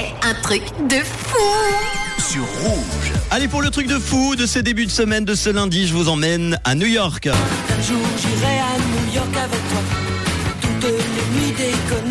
[0.00, 1.36] C'est un truc de fou
[2.18, 3.12] sur Rouge.
[3.30, 5.92] Allez pour le truc de fou de ce début de semaine de ce lundi, je
[5.92, 7.26] vous emmène à New York.
[7.26, 9.82] Un jour j'irai à New York avec toi,
[10.62, 12.09] toutes les nuits déconner.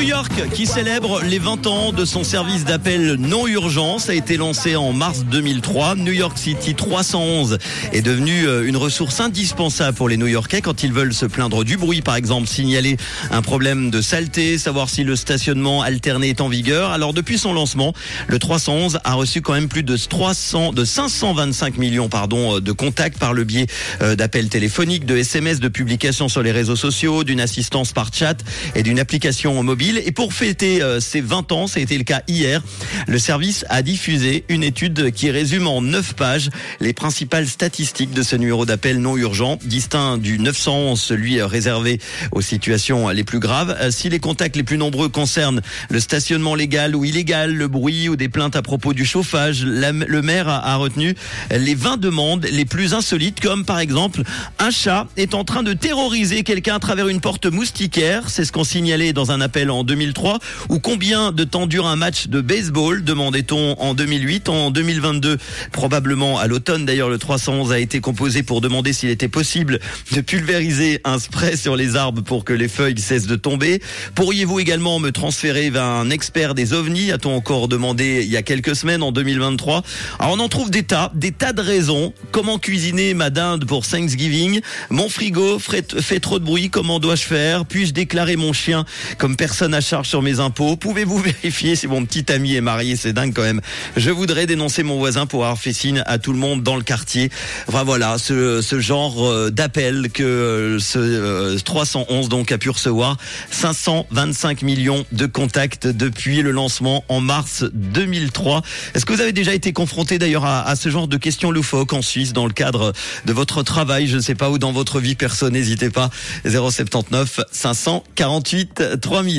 [0.00, 3.98] New York qui célèbre les 20 ans de son service d'appel non urgent.
[3.98, 5.96] Ça a été lancé en mars 2003.
[5.96, 7.58] New York City 311
[7.92, 11.76] est devenu euh, une ressource indispensable pour les New-Yorkais quand ils veulent se plaindre du
[11.76, 12.96] bruit, par exemple, signaler
[13.30, 16.92] un problème de saleté, savoir si le stationnement alterné est en vigueur.
[16.92, 17.92] Alors depuis son lancement,
[18.26, 22.72] le 311 a reçu quand même plus de 300, de 525 millions, pardon, euh, de
[22.72, 23.66] contacts par le biais
[24.00, 28.38] euh, d'appels téléphoniques, de SMS, de publications sur les réseaux sociaux, d'une assistance par chat
[28.74, 29.89] et d'une application mobile.
[29.96, 32.62] Et pour fêter euh, ses 20 ans, ça a été le cas hier,
[33.08, 36.50] le service a diffusé une étude qui résume en 9 pages
[36.80, 41.98] les principales statistiques de ce numéro d'appel non urgent, distinct du 911, celui réservé
[42.30, 43.76] aux situations les plus graves.
[43.80, 48.08] Euh, si les contacts les plus nombreux concernent le stationnement légal ou illégal, le bruit
[48.08, 51.14] ou des plaintes à propos du chauffage, le maire a retenu
[51.50, 54.22] les 20 demandes les plus insolites, comme par exemple
[54.58, 58.30] un chat est en train de terroriser quelqu'un à travers une porte moustiquaire.
[58.30, 61.96] C'est ce qu'on signalait dans un appel en 2003 ou combien de temps dure un
[61.96, 65.38] match de baseball demandait-on en 2008 en 2022
[65.72, 66.86] probablement à l'automne.
[66.86, 69.80] D'ailleurs le 311 a été composé pour demander s'il était possible
[70.12, 73.80] de pulvériser un spray sur les arbres pour que les feuilles cessent de tomber.
[74.14, 78.42] Pourriez-vous également me transférer vers un expert des ovnis a-t-on encore demandé il y a
[78.42, 79.82] quelques semaines en 2023
[80.18, 82.12] alors on en trouve des tas des tas de raisons.
[82.32, 84.60] Comment cuisiner ma dinde pour Thanksgiving?
[84.90, 87.64] Mon frigo fait trop de bruit comment dois-je faire?
[87.66, 88.84] Puis-je déclarer mon chien
[89.18, 90.76] comme personne à charge sur mes impôts.
[90.76, 92.96] Pouvez-vous vérifier si mon petit ami est marié?
[92.96, 93.60] C'est dingue quand même.
[93.96, 96.82] Je voudrais dénoncer mon voisin pour avoir fait signe à tout le monde dans le
[96.82, 97.30] quartier.
[97.68, 103.16] Enfin voilà, ce, genre euh, d'appel que euh, ce 311 euh, donc a pu recevoir.
[103.50, 108.62] 525 millions de contacts depuis le lancement en mars 2003.
[108.94, 111.92] Est-ce que vous avez déjà été confronté d'ailleurs à, à, ce genre de questions loufoques
[111.92, 112.92] en Suisse dans le cadre
[113.24, 116.10] de votre travail, je ne sais pas, ou dans votre vie perso N'hésitez pas.
[116.44, 119.30] 079 548 3000.